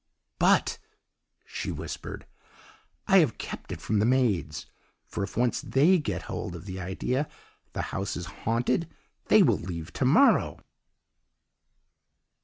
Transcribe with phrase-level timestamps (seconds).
[0.39, 0.79] 'But,'
[1.45, 2.25] she whispered,
[3.05, 4.65] 'I have kept it from the maids,
[5.05, 7.29] for if once they get hold of the idea
[7.73, 8.89] the house is haunted
[9.27, 10.57] they will leave to morrow.